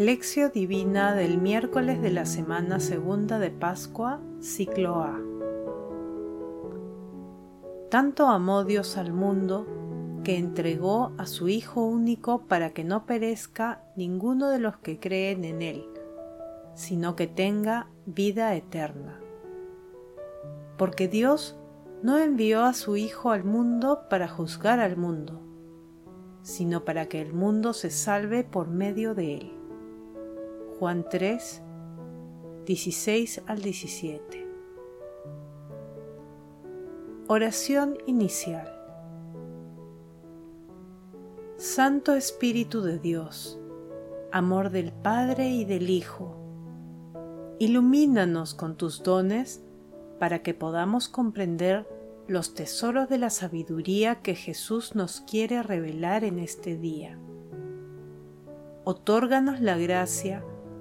Lección 0.00 0.50
Divina 0.54 1.14
del 1.14 1.36
miércoles 1.36 2.00
de 2.00 2.10
la 2.10 2.24
semana 2.24 2.80
segunda 2.80 3.38
de 3.38 3.50
Pascua, 3.50 4.18
ciclo 4.40 4.94
A. 5.02 5.20
Tanto 7.90 8.28
amó 8.28 8.64
Dios 8.64 8.96
al 8.96 9.12
mundo 9.12 9.66
que 10.24 10.38
entregó 10.38 11.12
a 11.18 11.26
su 11.26 11.50
Hijo 11.50 11.84
único 11.84 12.46
para 12.46 12.70
que 12.70 12.82
no 12.82 13.04
perezca 13.04 13.84
ninguno 13.94 14.48
de 14.48 14.58
los 14.58 14.78
que 14.78 14.98
creen 14.98 15.44
en 15.44 15.60
Él, 15.60 15.84
sino 16.74 17.14
que 17.14 17.26
tenga 17.26 17.88
vida 18.06 18.54
eterna. 18.54 19.20
Porque 20.78 21.08
Dios 21.08 21.58
no 22.02 22.16
envió 22.16 22.64
a 22.64 22.72
su 22.72 22.96
Hijo 22.96 23.32
al 23.32 23.44
mundo 23.44 24.04
para 24.08 24.28
juzgar 24.28 24.80
al 24.80 24.96
mundo, 24.96 25.42
sino 26.40 26.86
para 26.86 27.04
que 27.04 27.20
el 27.20 27.34
mundo 27.34 27.74
se 27.74 27.90
salve 27.90 28.44
por 28.44 28.68
medio 28.68 29.14
de 29.14 29.34
Él. 29.34 29.59
Juan 30.80 31.04
3, 31.10 31.60
16 32.64 33.42
al 33.46 33.60
17. 33.60 34.48
Oración 37.28 37.98
inicial. 38.06 38.66
Santo 41.58 42.14
Espíritu 42.14 42.80
de 42.80 42.98
Dios, 42.98 43.60
amor 44.32 44.70
del 44.70 44.90
Padre 44.90 45.50
y 45.50 45.66
del 45.66 45.90
Hijo, 45.90 46.34
ilumínanos 47.58 48.54
con 48.54 48.78
tus 48.78 49.02
dones 49.02 49.62
para 50.18 50.42
que 50.42 50.54
podamos 50.54 51.10
comprender 51.10 51.86
los 52.26 52.54
tesoros 52.54 53.10
de 53.10 53.18
la 53.18 53.28
sabiduría 53.28 54.22
que 54.22 54.34
Jesús 54.34 54.94
nos 54.94 55.20
quiere 55.20 55.62
revelar 55.62 56.24
en 56.24 56.38
este 56.38 56.78
día. 56.78 57.18
Otórganos 58.84 59.60
la 59.60 59.76
gracia 59.76 60.42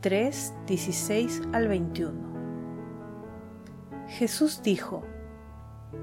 3, 0.00 0.54
16 0.68 1.42
al 1.52 1.66
21. 1.66 2.12
Jesús 4.06 4.62
dijo, 4.62 5.02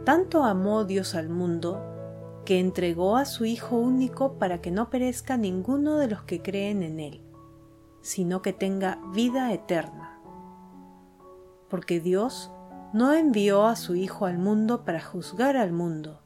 Tanto 0.03 0.43
amó 0.43 0.83
Dios 0.83 1.15
al 1.15 1.29
mundo, 1.29 1.81
que 2.43 2.59
entregó 2.59 3.15
a 3.15 3.23
su 3.23 3.45
Hijo 3.45 3.77
único 3.77 4.33
para 4.33 4.59
que 4.59 4.69
no 4.69 4.89
perezca 4.89 5.37
ninguno 5.37 5.95
de 5.95 6.09
los 6.09 6.23
que 6.23 6.41
creen 6.41 6.83
en 6.83 6.99
Él, 6.99 7.21
sino 8.01 8.41
que 8.41 8.51
tenga 8.51 8.99
vida 9.13 9.53
eterna. 9.53 10.19
Porque 11.69 12.01
Dios 12.01 12.51
no 12.91 13.13
envió 13.13 13.65
a 13.65 13.77
su 13.77 13.95
Hijo 13.95 14.25
al 14.25 14.37
mundo 14.37 14.83
para 14.83 14.99
juzgar 14.99 15.55
al 15.55 15.71
mundo, 15.71 16.19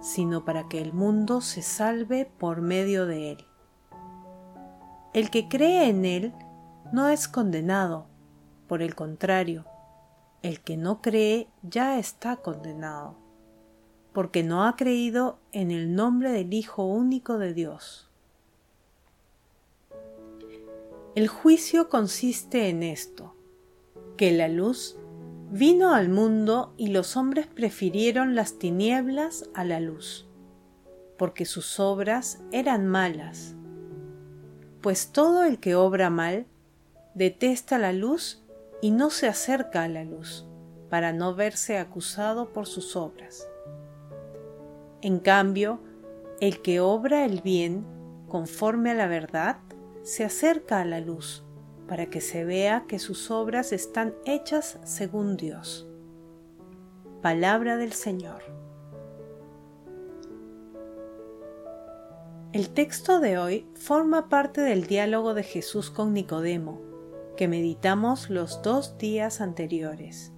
sino 0.00 0.44
para 0.44 0.68
que 0.68 0.80
el 0.80 0.92
mundo 0.92 1.42
se 1.42 1.62
salve 1.62 2.28
por 2.38 2.60
medio 2.60 3.06
de 3.06 3.30
él. 3.30 3.46
El 5.14 5.30
que 5.30 5.48
cree 5.48 5.88
en 5.88 6.04
él 6.04 6.34
no 6.92 7.08
es 7.08 7.28
condenado, 7.28 8.06
por 8.66 8.82
el 8.82 8.94
contrario, 8.94 9.64
el 10.42 10.60
que 10.60 10.76
no 10.76 11.00
cree 11.00 11.48
ya 11.62 11.98
está 11.98 12.36
condenado, 12.36 13.16
porque 14.12 14.42
no 14.42 14.64
ha 14.64 14.76
creído 14.76 15.38
en 15.52 15.70
el 15.70 15.94
nombre 15.94 16.32
del 16.32 16.52
Hijo 16.52 16.84
único 16.84 17.38
de 17.38 17.54
Dios. 17.54 18.10
El 21.14 21.28
juicio 21.28 21.88
consiste 21.88 22.68
en 22.68 22.82
esto, 22.82 23.34
que 24.16 24.30
la 24.32 24.48
luz 24.48 24.98
Vino 25.50 25.94
al 25.94 26.10
mundo 26.10 26.74
y 26.76 26.88
los 26.88 27.16
hombres 27.16 27.46
prefirieron 27.46 28.34
las 28.34 28.58
tinieblas 28.58 29.48
a 29.54 29.64
la 29.64 29.80
luz, 29.80 30.26
porque 31.16 31.46
sus 31.46 31.80
obras 31.80 32.42
eran 32.52 32.86
malas. 32.86 33.54
Pues 34.82 35.10
todo 35.10 35.44
el 35.44 35.58
que 35.58 35.74
obra 35.74 36.10
mal 36.10 36.44
detesta 37.14 37.78
la 37.78 37.92
luz 37.92 38.44
y 38.80 38.90
no 38.90 39.10
se 39.10 39.28
acerca 39.28 39.82
a 39.82 39.88
la 39.88 40.04
luz, 40.04 40.46
para 40.88 41.12
no 41.12 41.34
verse 41.34 41.78
acusado 41.78 42.52
por 42.52 42.66
sus 42.66 42.96
obras. 42.96 43.48
En 45.02 45.18
cambio, 45.18 45.80
el 46.40 46.62
que 46.62 46.80
obra 46.80 47.24
el 47.24 47.40
bien 47.40 47.84
conforme 48.28 48.90
a 48.90 48.94
la 48.94 49.06
verdad 49.06 49.58
se 50.02 50.24
acerca 50.24 50.80
a 50.80 50.84
la 50.84 51.00
luz 51.00 51.44
para 51.88 52.06
que 52.06 52.20
se 52.20 52.44
vea 52.44 52.84
que 52.86 52.98
sus 52.98 53.30
obras 53.30 53.72
están 53.72 54.14
hechas 54.26 54.78
según 54.84 55.36
Dios. 55.36 55.88
Palabra 57.22 57.76
del 57.76 57.92
Señor. 57.92 58.42
El 62.52 62.70
texto 62.70 63.20
de 63.20 63.38
hoy 63.38 63.66
forma 63.74 64.28
parte 64.28 64.60
del 64.60 64.86
diálogo 64.86 65.34
de 65.34 65.42
Jesús 65.42 65.90
con 65.90 66.12
Nicodemo, 66.12 66.80
que 67.38 67.46
meditamos 67.46 68.30
los 68.30 68.62
dos 68.62 68.98
días 68.98 69.40
anteriores. 69.40 70.32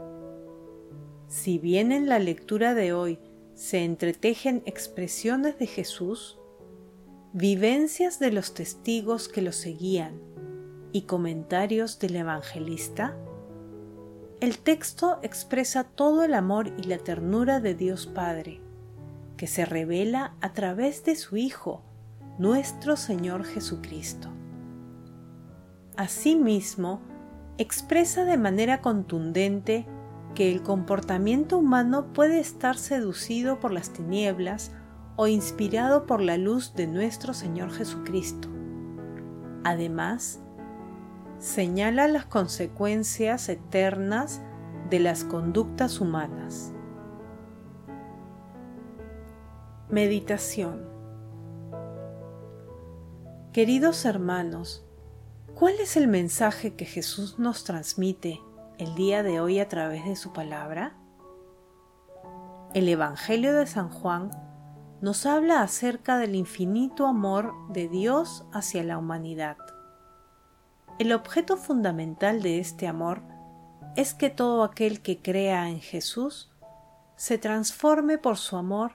Si 1.29 1.59
bien 1.59 1.93
en 1.93 2.11
la 2.11 2.19
lectura 2.19 2.75
de 2.75 2.93
hoy 2.93 3.19
se 3.55 3.85
entretejen 3.85 4.63
expresiones 4.67 5.59
de 5.59 5.67
Jesús, 5.67 6.39
vivencias 7.33 8.19
de 8.19 8.33
los 8.33 8.53
testigos 8.53 9.29
que 9.29 9.41
lo 9.41 9.53
seguían, 9.53 10.21
y 10.93 11.03
comentarios 11.03 11.99
del 12.01 12.17
evangelista, 12.17 13.17
el 14.41 14.59
texto 14.59 15.21
expresa 15.23 15.85
todo 15.85 16.23
el 16.23 16.35
amor 16.35 16.71
y 16.77 16.83
la 16.83 16.99
ternura 16.99 17.61
de 17.61 17.75
Dios 17.75 18.09
Padre, 18.09 18.61
que 19.39 19.47
se 19.47 19.65
revela 19.65 20.35
a 20.43 20.53
través 20.53 21.03
de 21.05 21.17
su 21.17 21.39
Hijo, 21.39 21.83
nuestro 22.39 22.99
Señor 22.99 23.45
Jesucristo. 23.47 24.31
Asimismo, 25.97 27.01
expresa 27.59 28.25
de 28.25 28.37
manera 28.37 28.81
contundente 28.81 29.87
que 30.35 30.51
el 30.53 30.63
comportamiento 30.63 31.59
humano 31.59 32.13
puede 32.13 32.41
estar 32.41 32.77
seducido 32.77 33.61
por 33.61 33.73
las 33.73 33.93
tinieblas 33.93 34.73
o 35.17 35.27
inspirado 35.27 36.07
por 36.07 36.23
la 36.23 36.39
luz 36.39 36.75
de 36.75 36.87
nuestro 36.87 37.35
Señor 37.35 37.71
Jesucristo. 37.73 38.49
Además, 39.65 40.41
señala 41.39 42.09
las 42.09 42.25
consecuencias 42.25 43.49
eternas 43.49 44.41
de 44.89 45.01
las 45.01 45.25
conductas 45.25 46.01
humanas. 46.01 46.73
Meditación 49.91 50.89
Queridos 53.53 54.05
hermanos, 54.05 54.87
¿cuál 55.61 55.79
es 55.79 55.97
el 55.97 56.09
mensaje 56.09 56.75
que 56.75 56.85
Jesús 56.85 57.39
nos 57.39 57.63
transmite 57.63 58.41
el 58.79 58.97
día 58.97 59.23
de 59.23 59.41
hoy 59.41 59.61
a 59.61 59.69
través 59.69 60.05
de 60.05 60.17
su 60.17 60.33
palabra? 60.33 60.97
El 62.75 62.89
Evangelio 62.89 63.55
de 63.55 63.69
San 63.69 63.91
Juan 63.91 64.33
nos 65.01 65.25
habla 65.25 65.63
acerca 65.63 66.19
del 66.19 66.35
infinito 66.35 67.07
amor 67.07 67.55
de 67.69 67.87
Dios 67.89 68.45
hacia 68.53 68.83
la 68.83 68.99
humanidad 68.99 69.57
el 71.01 71.15
objeto 71.15 71.57
fundamental 71.57 72.43
de 72.43 72.59
este 72.59 72.87
amor 72.87 73.23
es 73.97 74.13
que 74.13 74.29
todo 74.29 74.65
aquel 74.65 75.01
que 75.01 75.17
crea 75.17 75.71
en 75.71 75.81
Jesús 75.81 76.51
se 77.17 77.39
transforme 77.39 78.19
por 78.19 78.37
su 78.37 78.59
amor 78.59 78.93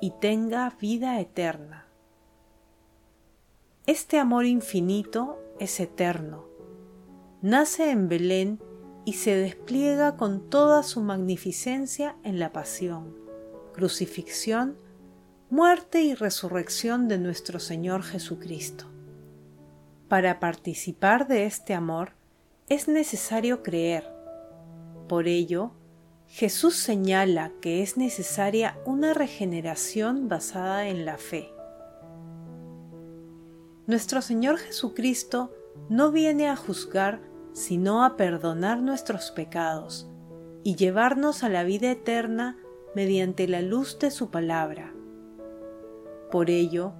y 0.00 0.10
tenga 0.10 0.68
vida 0.80 1.20
eterna. 1.20 1.86
Este 3.86 4.18
amor 4.18 4.46
infinito 4.46 5.38
es 5.64 5.80
eterno. 5.80 6.46
Nace 7.42 7.90
en 7.90 8.08
Belén 8.08 8.60
y 9.04 9.14
se 9.14 9.34
despliega 9.34 10.16
con 10.16 10.48
toda 10.48 10.82
su 10.82 11.00
magnificencia 11.00 12.16
en 12.22 12.38
la 12.38 12.52
pasión, 12.52 13.14
crucifixión, 13.74 14.78
muerte 15.50 16.02
y 16.02 16.14
resurrección 16.14 17.08
de 17.08 17.18
nuestro 17.18 17.60
Señor 17.60 18.02
Jesucristo. 18.02 18.86
Para 20.08 20.40
participar 20.40 21.26
de 21.28 21.44
este 21.44 21.74
amor 21.74 22.12
es 22.68 22.88
necesario 22.88 23.62
creer. 23.62 24.04
Por 25.08 25.28
ello, 25.28 25.72
Jesús 26.26 26.76
señala 26.76 27.52
que 27.60 27.82
es 27.82 27.96
necesaria 27.96 28.78
una 28.86 29.12
regeneración 29.12 30.28
basada 30.28 30.88
en 30.88 31.04
la 31.04 31.18
fe. 31.18 31.53
Nuestro 33.86 34.22
Señor 34.22 34.56
Jesucristo 34.56 35.52
no 35.90 36.10
viene 36.10 36.48
a 36.48 36.56
juzgar, 36.56 37.20
sino 37.52 38.02
a 38.02 38.16
perdonar 38.16 38.80
nuestros 38.80 39.30
pecados 39.30 40.08
y 40.62 40.76
llevarnos 40.76 41.44
a 41.44 41.50
la 41.50 41.64
vida 41.64 41.90
eterna 41.90 42.56
mediante 42.94 43.46
la 43.46 43.60
luz 43.60 43.98
de 43.98 44.10
su 44.10 44.30
palabra. 44.30 44.94
Por 46.30 46.48
ello, 46.48 46.94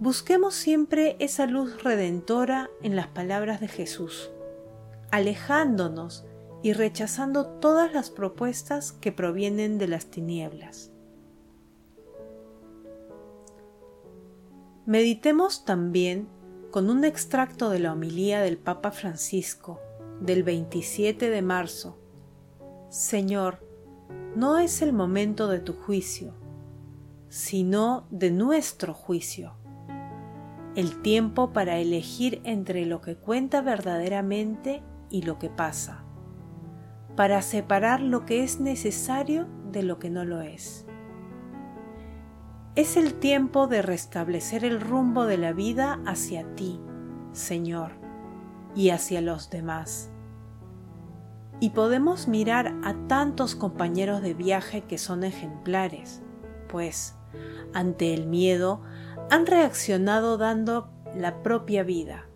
busquemos 0.00 0.54
siempre 0.54 1.14
esa 1.20 1.46
luz 1.46 1.84
redentora 1.84 2.70
en 2.82 2.96
las 2.96 3.06
palabras 3.06 3.60
de 3.60 3.68
Jesús, 3.68 4.32
alejándonos 5.12 6.24
y 6.60 6.72
rechazando 6.72 7.46
todas 7.46 7.92
las 7.94 8.10
propuestas 8.10 8.90
que 8.90 9.12
provienen 9.12 9.78
de 9.78 9.86
las 9.86 10.06
tinieblas. 10.06 10.90
Meditemos 14.86 15.64
también 15.64 16.28
con 16.70 16.90
un 16.90 17.04
extracto 17.04 17.70
de 17.70 17.80
la 17.80 17.92
homilía 17.92 18.40
del 18.40 18.56
Papa 18.56 18.92
Francisco 18.92 19.80
del 20.20 20.44
27 20.44 21.28
de 21.28 21.42
marzo. 21.42 21.98
Señor, 22.88 23.66
no 24.36 24.58
es 24.58 24.82
el 24.82 24.92
momento 24.92 25.48
de 25.48 25.58
tu 25.58 25.72
juicio, 25.72 26.34
sino 27.28 28.06
de 28.10 28.30
nuestro 28.30 28.94
juicio. 28.94 29.54
El 30.76 31.02
tiempo 31.02 31.52
para 31.52 31.78
elegir 31.78 32.40
entre 32.44 32.86
lo 32.86 33.00
que 33.00 33.16
cuenta 33.16 33.62
verdaderamente 33.62 34.84
y 35.10 35.22
lo 35.22 35.40
que 35.40 35.50
pasa, 35.50 36.04
para 37.16 37.42
separar 37.42 38.00
lo 38.00 38.24
que 38.24 38.44
es 38.44 38.60
necesario 38.60 39.48
de 39.72 39.82
lo 39.82 39.98
que 39.98 40.10
no 40.10 40.24
lo 40.24 40.42
es. 40.42 40.85
Es 42.76 42.98
el 42.98 43.14
tiempo 43.14 43.68
de 43.68 43.80
restablecer 43.80 44.62
el 44.62 44.82
rumbo 44.82 45.24
de 45.24 45.38
la 45.38 45.54
vida 45.54 45.98
hacia 46.04 46.54
ti, 46.56 46.78
Señor, 47.32 47.92
y 48.74 48.90
hacia 48.90 49.22
los 49.22 49.48
demás. 49.48 50.10
Y 51.58 51.70
podemos 51.70 52.28
mirar 52.28 52.74
a 52.84 52.92
tantos 53.08 53.54
compañeros 53.54 54.20
de 54.20 54.34
viaje 54.34 54.82
que 54.82 54.98
son 54.98 55.24
ejemplares, 55.24 56.20
pues, 56.68 57.14
ante 57.72 58.12
el 58.12 58.26
miedo, 58.26 58.82
han 59.30 59.46
reaccionado 59.46 60.36
dando 60.36 60.90
la 61.14 61.42
propia 61.42 61.82
vida. 61.82 62.26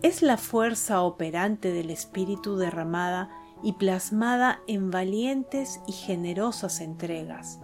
Es 0.00 0.22
la 0.22 0.38
fuerza 0.38 1.02
operante 1.02 1.70
del 1.70 1.90
Espíritu 1.90 2.56
derramada 2.56 3.28
y 3.62 3.74
plasmada 3.74 4.62
en 4.66 4.90
valientes 4.90 5.82
y 5.86 5.92
generosas 5.92 6.80
entregas 6.80 7.60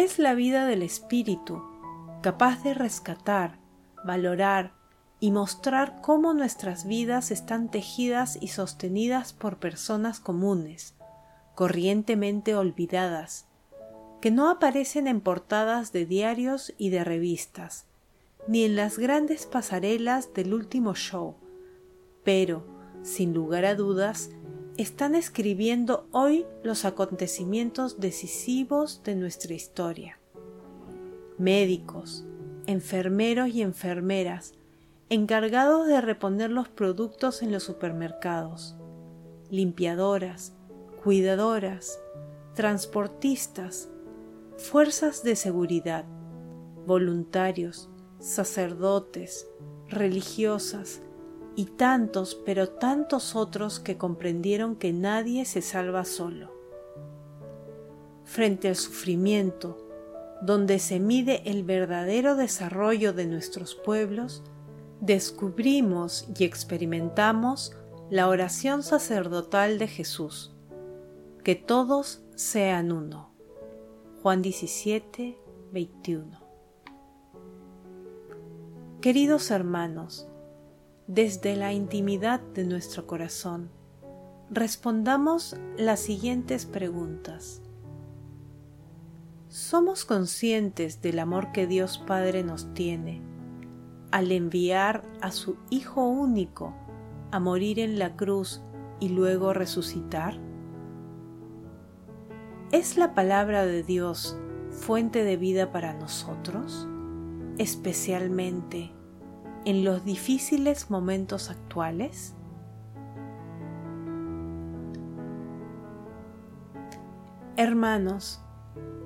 es 0.00 0.18
la 0.18 0.34
vida 0.34 0.64
del 0.64 0.82
espíritu, 0.82 1.62
capaz 2.22 2.62
de 2.62 2.72
rescatar, 2.72 3.58
valorar 4.02 4.72
y 5.20 5.30
mostrar 5.30 6.00
cómo 6.00 6.32
nuestras 6.32 6.86
vidas 6.86 7.30
están 7.30 7.70
tejidas 7.70 8.38
y 8.40 8.48
sostenidas 8.48 9.34
por 9.34 9.58
personas 9.58 10.18
comunes, 10.18 10.94
corrientemente 11.54 12.54
olvidadas, 12.54 13.46
que 14.22 14.30
no 14.30 14.48
aparecen 14.48 15.06
en 15.06 15.20
portadas 15.20 15.92
de 15.92 16.06
diarios 16.06 16.72
y 16.78 16.88
de 16.88 17.04
revistas, 17.04 17.84
ni 18.48 18.64
en 18.64 18.76
las 18.76 18.98
grandes 18.98 19.44
pasarelas 19.44 20.32
del 20.32 20.54
último 20.54 20.94
show, 20.94 21.36
pero, 22.24 22.64
sin 23.02 23.34
lugar 23.34 23.66
a 23.66 23.74
dudas, 23.74 24.30
están 24.80 25.14
escribiendo 25.14 26.08
hoy 26.10 26.46
los 26.62 26.86
acontecimientos 26.86 28.00
decisivos 28.00 29.02
de 29.04 29.14
nuestra 29.14 29.52
historia. 29.52 30.18
Médicos, 31.36 32.24
enfermeros 32.66 33.50
y 33.50 33.60
enfermeras, 33.60 34.54
encargados 35.10 35.86
de 35.86 36.00
reponer 36.00 36.50
los 36.50 36.70
productos 36.70 37.42
en 37.42 37.52
los 37.52 37.62
supermercados, 37.62 38.74
limpiadoras, 39.50 40.54
cuidadoras, 41.04 42.00
transportistas, 42.54 43.90
fuerzas 44.56 45.22
de 45.22 45.36
seguridad, 45.36 46.06
voluntarios, 46.86 47.90
sacerdotes, 48.18 49.46
religiosas, 49.88 51.02
y 51.56 51.66
tantos, 51.66 52.34
pero 52.46 52.68
tantos 52.68 53.36
otros 53.36 53.80
que 53.80 53.96
comprendieron 53.96 54.76
que 54.76 54.92
nadie 54.92 55.44
se 55.44 55.62
salva 55.62 56.04
solo. 56.04 56.52
Frente 58.24 58.68
al 58.68 58.76
sufrimiento, 58.76 59.78
donde 60.42 60.78
se 60.78 61.00
mide 61.00 61.42
el 61.44 61.64
verdadero 61.64 62.36
desarrollo 62.36 63.12
de 63.12 63.26
nuestros 63.26 63.74
pueblos, 63.74 64.42
descubrimos 65.00 66.28
y 66.38 66.44
experimentamos 66.44 67.72
la 68.10 68.28
oración 68.28 68.82
sacerdotal 68.82 69.78
de 69.78 69.88
Jesús. 69.88 70.54
Que 71.44 71.54
todos 71.54 72.22
sean 72.34 72.92
uno. 72.92 73.30
Juan 74.22 74.42
17, 74.42 75.38
21. 75.72 76.40
Queridos 79.00 79.50
hermanos, 79.50 80.29
desde 81.12 81.56
la 81.56 81.72
intimidad 81.72 82.40
de 82.54 82.64
nuestro 82.64 83.04
corazón, 83.08 83.68
respondamos 84.48 85.56
las 85.76 85.98
siguientes 85.98 86.66
preguntas. 86.66 87.62
¿Somos 89.48 90.04
conscientes 90.04 91.02
del 91.02 91.18
amor 91.18 91.50
que 91.50 91.66
Dios 91.66 91.98
Padre 91.98 92.44
nos 92.44 92.72
tiene 92.74 93.22
al 94.12 94.30
enviar 94.30 95.02
a 95.20 95.32
su 95.32 95.56
Hijo 95.68 96.06
único 96.06 96.76
a 97.32 97.40
morir 97.40 97.80
en 97.80 97.98
la 97.98 98.14
cruz 98.14 98.62
y 99.00 99.08
luego 99.08 99.52
resucitar? 99.52 100.38
¿Es 102.70 102.96
la 102.96 103.16
palabra 103.16 103.66
de 103.66 103.82
Dios 103.82 104.38
fuente 104.70 105.24
de 105.24 105.36
vida 105.36 105.72
para 105.72 105.92
nosotros, 105.92 106.86
especialmente 107.58 108.92
en 109.64 109.84
los 109.84 110.04
difíciles 110.04 110.90
momentos 110.90 111.50
actuales? 111.50 112.34
Hermanos, 117.56 118.40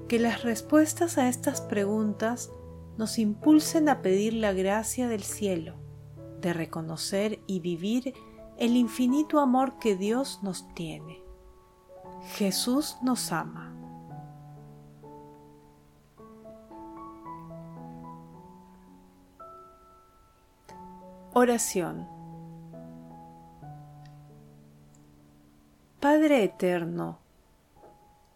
que 0.08 0.18
las 0.18 0.42
respuestas 0.42 1.18
a 1.18 1.28
estas 1.28 1.60
preguntas 1.60 2.50
nos 2.96 3.18
impulsen 3.18 3.88
a 3.88 4.02
pedir 4.02 4.34
la 4.34 4.52
gracia 4.52 5.08
del 5.08 5.22
cielo, 5.22 5.74
de 6.40 6.52
reconocer 6.52 7.40
y 7.46 7.60
vivir 7.60 8.14
el 8.56 8.76
infinito 8.76 9.40
amor 9.40 9.79
que 9.79 9.96
Dios 9.96 10.40
nos 10.43 10.72
tiene. 10.74 11.22
Jesús 12.36 12.96
nos 13.02 13.32
ama. 13.32 13.73
Oración 21.36 22.06
Padre 25.98 26.44
Eterno, 26.44 27.19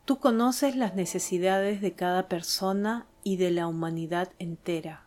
tú 0.05 0.19
conoces 0.19 0.75
las 0.75 0.97
necesidades 0.97 1.81
de 1.81 1.93
cada 1.93 2.27
persona 2.27 3.07
y 3.23 3.37
de 3.37 3.53
la 3.53 3.69
humanidad 3.69 4.33
entera. 4.41 5.05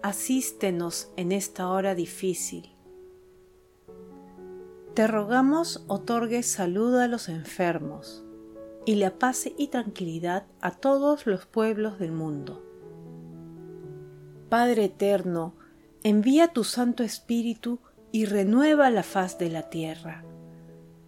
Asístenos 0.00 1.10
en 1.16 1.32
esta 1.32 1.68
hora 1.68 1.94
difícil. 1.94 2.72
Te 4.94 5.06
rogamos 5.06 5.84
otorgues 5.88 6.50
salud 6.50 6.96
a 6.96 7.06
los 7.06 7.28
enfermos 7.28 8.24
y 8.86 8.94
la 8.94 9.10
paz 9.18 9.46
y 9.58 9.68
tranquilidad 9.68 10.46
a 10.62 10.70
todos 10.70 11.26
los 11.26 11.44
pueblos 11.44 11.98
del 11.98 12.12
mundo. 12.12 12.64
Padre 14.48 14.86
Eterno, 14.86 15.52
envía 16.02 16.48
tu 16.48 16.64
Santo 16.64 17.02
Espíritu 17.02 17.80
y 18.10 18.24
renueva 18.24 18.90
la 18.90 19.02
faz 19.02 19.38
de 19.38 19.50
la 19.50 19.68
tierra. 19.68 20.24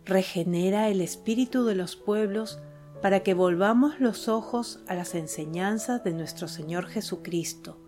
Regenera 0.04 0.88
el 0.88 1.00
espíritu 1.00 1.64
de 1.64 1.74
los 1.74 1.96
pueblos 1.96 2.60
para 3.00 3.20
que 3.20 3.34
volvamos 3.34 4.00
los 4.00 4.28
ojos 4.28 4.80
a 4.86 4.94
las 4.94 5.14
enseñanzas 5.14 6.04
de 6.04 6.12
nuestro 6.12 6.46
Señor 6.46 6.86
Jesucristo, 6.86 7.78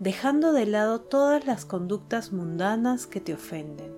dejando 0.00 0.52
de 0.52 0.66
lado 0.66 1.02
todas 1.02 1.46
las 1.46 1.64
conductas 1.64 2.32
mundanas 2.32 3.06
que 3.06 3.20
te 3.20 3.34
ofenden. 3.34 3.92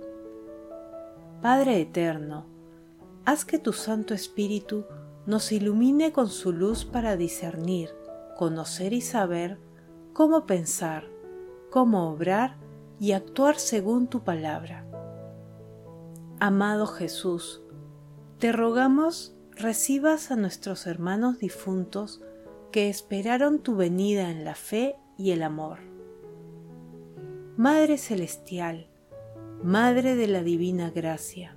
Padre 1.40 1.80
Eterno, 1.80 2.46
haz 3.24 3.44
que 3.44 3.58
tu 3.58 3.72
Santo 3.72 4.12
Espíritu 4.12 4.84
nos 5.24 5.52
ilumine 5.52 6.12
con 6.12 6.28
su 6.28 6.52
luz 6.52 6.84
para 6.84 7.16
discernir, 7.16 7.90
conocer 8.36 8.92
y 8.92 9.02
saber 9.02 9.58
cómo 10.12 10.46
pensar, 10.46 11.08
cómo 11.70 12.10
obrar 12.10 12.56
y 12.98 13.12
actuar 13.12 13.56
según 13.56 14.08
tu 14.08 14.22
palabra. 14.22 14.84
Amado 16.38 16.86
Jesús, 16.86 17.62
te 18.38 18.52
rogamos 18.52 19.34
recibas 19.56 20.30
a 20.30 20.36
nuestros 20.36 20.86
hermanos 20.86 21.38
difuntos 21.38 22.22
que 22.72 22.88
esperaron 22.88 23.58
tu 23.58 23.76
venida 23.76 24.30
en 24.30 24.44
la 24.44 24.54
fe 24.54 24.96
y 25.18 25.32
el 25.32 25.42
amor. 25.42 25.78
Madre 27.56 27.98
Celestial, 27.98 28.88
Madre 29.62 30.16
de 30.16 30.26
la 30.28 30.42
Divina 30.42 30.90
Gracia, 30.90 31.56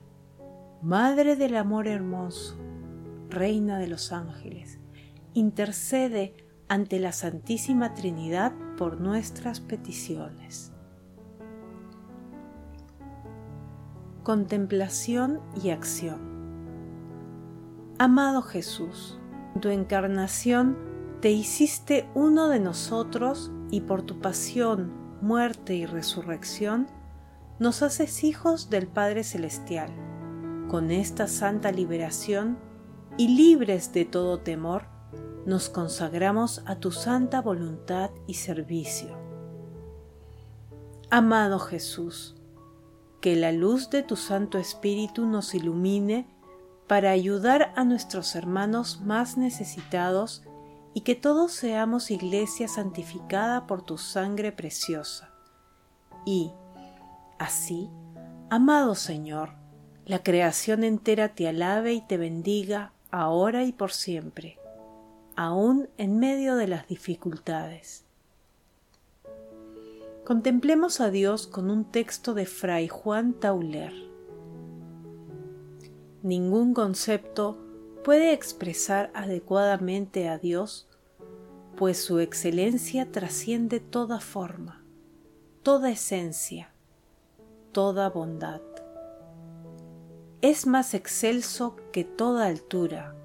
Madre 0.82 1.38
del 1.38 1.56
Amor 1.56 1.88
Hermoso, 1.88 2.58
Reina 3.30 3.80
de 3.80 3.88
los 3.88 4.12
Ángeles, 4.12 4.80
intercede 5.34 6.36
ante 6.74 7.00
la 7.00 7.12
Santísima 7.12 7.94
Trinidad 7.94 8.52
por 8.80 9.00
nuestras 9.00 9.60
peticiones. 9.60 10.72
Contemplación 14.24 15.40
y 15.64 15.70
acción 15.70 16.34
Amado 18.00 18.42
Jesús, 18.42 19.20
tu 19.62 19.70
encarnación 19.70 20.76
te 21.22 21.30
hiciste 21.30 22.10
uno 22.16 22.50
de 22.50 22.60
nosotros 22.60 23.52
y 23.70 23.82
por 23.82 24.02
tu 24.02 24.20
pasión, 24.20 24.92
muerte 25.22 25.76
y 25.76 25.86
resurrección, 25.86 26.88
nos 27.60 27.84
haces 27.84 28.24
hijos 28.24 28.72
del 28.72 28.88
Padre 28.88 29.24
Celestial. 29.24 29.92
Con 30.70 30.90
esta 30.90 31.28
santa 31.28 31.72
liberación 31.72 32.58
y 33.16 33.28
libres 33.28 33.94
de 33.94 34.06
todo 34.06 34.40
temor, 34.40 34.93
nos 35.46 35.70
consagramos 35.70 36.62
a 36.66 36.76
tu 36.76 36.92
santa 36.92 37.42
voluntad 37.42 38.12
y 38.28 38.36
servicio. 38.36 39.18
Amado 41.10 41.60
Jesús, 41.60 42.36
que 43.22 43.36
la 43.36 43.52
luz 43.52 43.90
de 43.90 44.04
tu 44.04 44.16
Santo 44.16 44.58
Espíritu 44.58 45.26
nos 45.26 45.54
ilumine 45.54 46.28
para 46.88 47.12
ayudar 47.12 47.74
a 47.76 47.84
nuestros 47.84 48.36
hermanos 48.36 49.02
más 49.02 49.38
necesitados 49.38 50.44
y 50.94 51.02
que 51.02 51.16
todos 51.16 51.52
seamos 51.52 52.12
iglesia 52.12 52.68
santificada 52.68 53.68
por 53.68 53.82
tu 53.82 53.98
sangre 53.98 54.52
preciosa. 54.52 55.30
Y, 56.26 56.52
Así, 57.44 57.90
amado 58.50 58.96
Señor, 58.96 59.50
la 60.06 60.24
creación 60.24 60.86
entera 60.86 61.36
te 61.36 61.48
alabe 61.50 61.94
y 61.94 62.00
te 62.00 62.16
bendiga 62.18 62.94
ahora 63.12 63.66
y 63.66 63.74
por 63.74 63.92
siempre, 63.92 64.58
aún 65.36 65.90
en 65.98 66.20
medio 66.20 66.56
de 66.56 66.68
las 66.68 66.88
dificultades. 66.88 68.06
Contemplemos 70.26 71.02
a 71.02 71.10
Dios 71.10 71.48
con 71.48 71.70
un 71.70 71.86
texto 71.86 72.34
de 72.34 72.46
Fray 72.46 72.88
Juan 72.88 73.34
Tauler. 73.34 73.94
Ningún 76.22 76.74
concepto 76.74 77.58
puede 78.04 78.32
expresar 78.32 79.12
adecuadamente 79.14 80.30
a 80.30 80.38
Dios, 80.38 80.88
pues 81.76 82.02
su 82.04 82.20
excelencia 82.20 83.12
trasciende 83.12 83.82
toda 83.82 84.22
forma, 84.22 84.84
toda 85.62 85.92
esencia, 85.92 86.72
toda 87.74 88.10
bondad. 88.10 88.62
Es 90.42 90.68
más 90.68 90.94
excelso 90.94 91.76
que 91.92 92.04
toda 92.04 92.48
altura, 92.48 93.16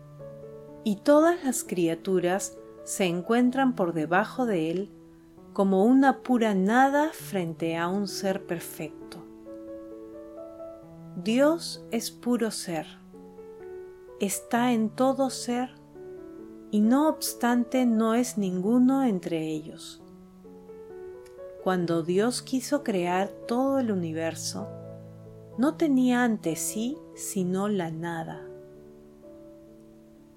y 0.85 0.97
todas 0.97 1.45
las 1.45 1.65
criaturas 1.65 2.57
se 2.85 3.05
encuentran 3.05 3.75
por 3.75 3.93
debajo 3.93 4.47
de 4.47 4.71
él 4.71 4.91
como 5.53 5.85
una 5.85 6.23
pura 6.23 6.55
nada 6.55 7.11
frente 7.13 7.77
a 7.77 7.89
un 7.89 8.09
ser 8.09 8.47
perfecto. 8.47 9.19
Dios 11.17 11.85
es 11.91 12.11
puro 12.11 12.51
ser, 12.51 12.87
está 14.21 14.73
en 14.73 14.89
todo 14.89 15.31
ser 15.31 15.71
y 16.71 16.81
no 16.81 17.09
obstante 17.09 17.87
no 17.87 18.15
es 18.15 18.39
ninguno 18.39 19.03
entre 19.03 19.49
ellos. 19.49 20.01
Cuando 21.65 22.03
Dios 22.03 22.41
quiso 22.41 22.85
crear 22.85 23.29
todo 23.47 23.79
el 23.79 23.91
universo, 23.91 24.69
no 25.59 25.75
tenía 25.75 26.23
ante 26.23 26.57
sí 26.57 26.97
sino 27.15 27.69
la 27.69 27.91
nada. 27.91 28.48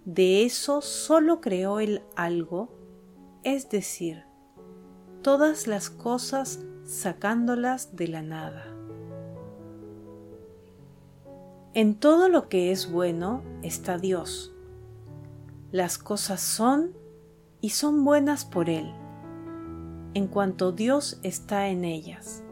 De 0.05 0.43
eso 0.43 0.81
solo 0.81 1.41
creó 1.41 1.79
el 1.79 2.03
algo, 2.15 2.69
es 3.43 3.69
decir, 3.69 4.23
todas 5.21 5.67
las 5.67 5.89
cosas 5.89 6.59
sacándolas 6.83 7.95
de 7.95 8.07
la 8.07 8.21
nada. 8.21 8.65
En 11.73 11.95
todo 11.95 12.29
lo 12.29 12.49
que 12.49 12.71
es 12.71 12.91
bueno 12.91 13.43
está 13.63 13.97
Dios. 13.97 14.53
Las 15.71 15.97
cosas 15.97 16.41
son 16.41 16.91
y 17.61 17.69
son 17.69 18.03
buenas 18.03 18.43
por 18.43 18.69
Él 18.69 18.93
en 20.13 20.27
cuanto 20.27 20.71
Dios 20.71 21.19
está 21.23 21.69
en 21.69 21.85
ellas. 21.85 22.43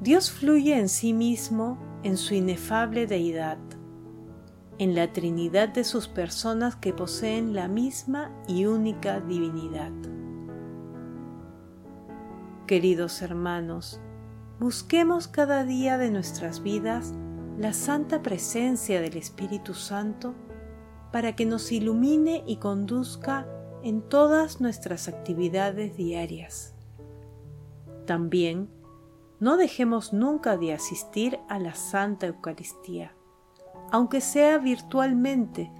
Dios 0.00 0.30
fluye 0.30 0.78
en 0.78 0.88
sí 0.88 1.12
mismo 1.12 1.78
en 2.02 2.16
su 2.16 2.34
inefable 2.34 3.06
deidad, 3.06 3.58
en 4.82 4.96
la 4.96 5.12
Trinidad 5.12 5.68
de 5.68 5.84
sus 5.84 6.08
personas 6.08 6.74
que 6.74 6.92
poseen 6.92 7.54
la 7.54 7.68
misma 7.68 8.32
y 8.48 8.64
única 8.66 9.20
divinidad. 9.20 9.92
Queridos 12.66 13.22
hermanos, 13.22 14.00
busquemos 14.58 15.28
cada 15.28 15.62
día 15.62 15.98
de 15.98 16.10
nuestras 16.10 16.64
vidas 16.64 17.14
la 17.56 17.72
santa 17.72 18.22
presencia 18.22 19.00
del 19.00 19.16
Espíritu 19.16 19.74
Santo 19.74 20.34
para 21.12 21.36
que 21.36 21.46
nos 21.46 21.70
ilumine 21.70 22.42
y 22.44 22.56
conduzca 22.56 23.46
en 23.84 24.02
todas 24.02 24.60
nuestras 24.60 25.06
actividades 25.06 25.96
diarias. 25.96 26.74
También 28.04 28.68
no 29.38 29.56
dejemos 29.56 30.12
nunca 30.12 30.56
de 30.56 30.72
asistir 30.72 31.38
a 31.48 31.60
la 31.60 31.76
Santa 31.76 32.26
Eucaristía, 32.26 33.14
aunque 33.92 34.20
sea 34.20 34.58
virtualmente, 34.58 35.70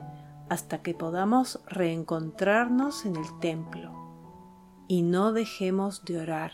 hasta 0.48 0.82
que 0.82 0.94
podamos 0.94 1.60
reencontrarnos 1.66 3.04
en 3.06 3.16
el 3.16 3.38
templo. 3.40 3.90
Y 4.86 5.02
no 5.02 5.32
dejemos 5.32 6.04
de 6.04 6.18
orar. 6.18 6.52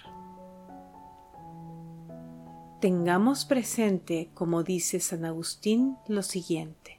Tengamos 2.80 3.44
presente, 3.44 4.30
como 4.32 4.62
dice 4.62 5.00
San 5.00 5.26
Agustín, 5.26 5.98
lo 6.06 6.22
siguiente 6.22 6.98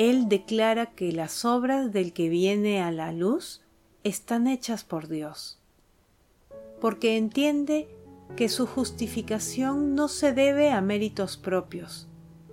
él 0.00 0.30
declara 0.30 0.86
que 0.94 1.12
las 1.12 1.44
obras 1.44 1.92
del 1.92 2.14
que 2.14 2.30
viene 2.30 2.80
a 2.80 2.90
la 2.90 3.12
luz 3.12 3.60
están 4.02 4.46
hechas 4.46 4.82
por 4.82 5.08
Dios, 5.08 5.60
porque 6.80 7.18
entiende 7.18 7.86
que 8.34 8.48
su 8.48 8.66
justificación 8.66 9.94
no 9.94 10.08
se 10.08 10.32
debe 10.32 10.70
a 10.70 10.80
méritos 10.80 11.36
propios, 11.36 12.08